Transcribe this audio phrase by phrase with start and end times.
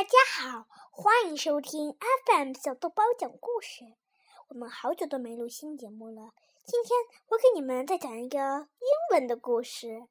[0.00, 3.84] 大家好，欢迎收听 FM 小豆包讲故事。
[4.48, 6.32] 我们好久都没录新节目了，
[6.64, 10.06] 今天我给你们再讲一个英文的故事。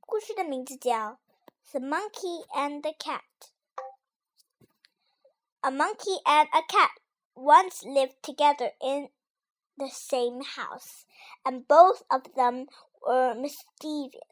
[0.00, 0.92] 故事的名字叫《
[1.70, 6.90] The Monkey and the Cat》。A monkey and a cat
[7.34, 9.10] once lived together in
[9.76, 11.04] the same house,
[11.42, 12.68] and both of them
[13.00, 14.22] were mischievous.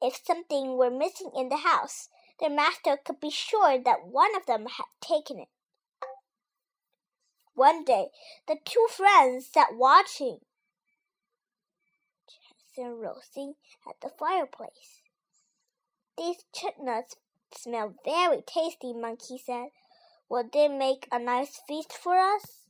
[0.00, 2.08] If something were missing in the house,
[2.39, 5.49] their master could be sure that one of them had taken it.
[7.55, 8.07] One day,
[8.47, 10.39] the two friends sat watching
[12.77, 13.53] and Rosie
[13.87, 15.01] at the fireplace.
[16.17, 17.15] These chestnuts
[17.55, 19.67] smell very tasty, Monkey said.
[20.29, 22.67] Will they make a nice feast for us?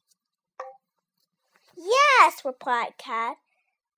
[1.77, 3.37] Yes, replied Cat.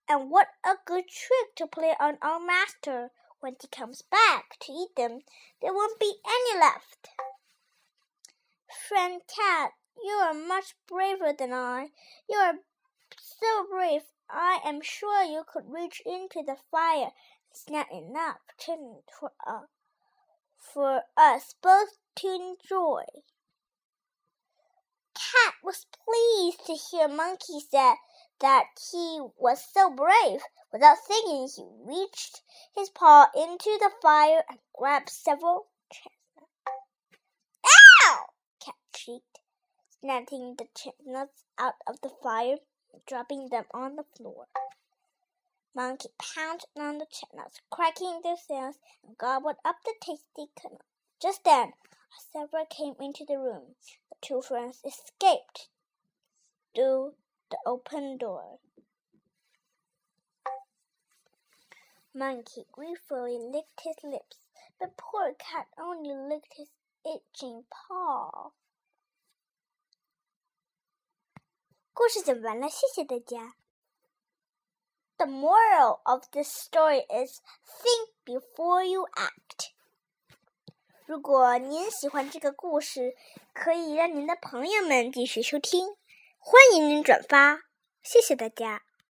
[0.08, 3.10] And what a good trick to play on our master.
[3.40, 5.22] When he comes back to eat them,
[5.62, 7.10] there won't be any left.
[8.88, 9.72] Friend Cat,
[10.04, 11.92] you are much braver than I.
[12.30, 12.56] You are
[13.18, 18.40] so brave, I am sure you could reach into the fire and snap enough
[19.20, 19.66] for, uh,
[20.58, 23.04] for us both to enjoy.
[25.14, 27.96] Cat was pleased to hear Monkey say
[28.40, 30.42] that he was so brave.
[30.72, 32.42] Without thinking, he reached
[32.76, 36.52] his paw into the fire and grabbed several chestnuts.
[38.06, 38.26] Ow!
[38.60, 39.40] Cat shrieked,
[40.00, 42.58] snatching the chestnuts out of the fire
[42.92, 44.48] and dropping them on the floor.
[45.74, 50.82] Monkey pounced on the chestnuts, cracking their shells, and gobbled up the tasty kernels.
[51.22, 51.74] Just then,
[52.36, 53.76] a came into the room.
[54.10, 55.70] The two friends escaped
[56.74, 57.16] through
[57.51, 58.59] the open door.
[62.13, 64.47] Monkey gratefully licked his lips,
[64.79, 66.69] but poor cat only licked his
[67.05, 68.53] itching paw.
[71.93, 73.57] 故事讲完了，谢谢大家。
[75.19, 77.41] The moral of this story is
[77.83, 79.73] think before you act.
[81.05, 83.15] 如果您喜欢这个故事，
[83.53, 85.97] 可以让您的朋友们继续收听。
[86.48, 87.62] 欢迎您转发，
[88.04, 88.84] 谢谢大家。